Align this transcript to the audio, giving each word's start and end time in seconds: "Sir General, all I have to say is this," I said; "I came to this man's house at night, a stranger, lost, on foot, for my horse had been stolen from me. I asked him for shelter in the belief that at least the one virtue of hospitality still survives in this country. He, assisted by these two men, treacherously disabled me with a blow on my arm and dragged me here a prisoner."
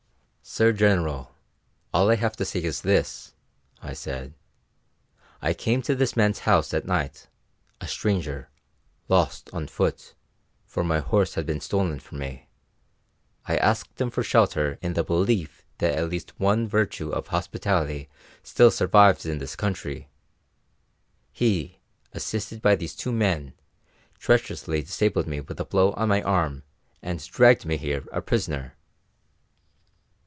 "Sir 0.43 0.73
General, 0.73 1.33
all 1.93 2.09
I 2.09 2.15
have 2.15 2.35
to 2.35 2.43
say 2.43 2.61
is 2.63 2.81
this," 2.81 3.35
I 3.81 3.93
said; 3.93 4.33
"I 5.41 5.53
came 5.53 5.81
to 5.83 5.95
this 5.95 6.17
man's 6.17 6.39
house 6.39 6.73
at 6.73 6.83
night, 6.83 7.29
a 7.79 7.87
stranger, 7.87 8.49
lost, 9.07 9.49
on 9.53 9.67
foot, 9.67 10.13
for 10.65 10.83
my 10.83 10.99
horse 10.99 11.35
had 11.35 11.45
been 11.45 11.61
stolen 11.61 11.99
from 12.01 12.17
me. 12.19 12.49
I 13.45 13.55
asked 13.55 14.01
him 14.01 14.09
for 14.09 14.23
shelter 14.23 14.77
in 14.81 14.93
the 14.93 15.05
belief 15.05 15.63
that 15.77 15.95
at 15.97 16.09
least 16.09 16.29
the 16.29 16.33
one 16.43 16.67
virtue 16.67 17.11
of 17.11 17.27
hospitality 17.27 18.09
still 18.43 18.71
survives 18.71 19.25
in 19.25 19.37
this 19.37 19.55
country. 19.55 20.09
He, 21.31 21.79
assisted 22.11 22.61
by 22.61 22.75
these 22.75 22.95
two 22.95 23.13
men, 23.13 23.53
treacherously 24.19 24.81
disabled 24.81 25.27
me 25.27 25.39
with 25.39 25.61
a 25.61 25.65
blow 25.65 25.93
on 25.93 26.09
my 26.09 26.21
arm 26.21 26.63
and 27.01 27.23
dragged 27.25 27.65
me 27.65 27.77
here 27.77 28.03
a 28.11 28.21
prisoner." 28.21 28.75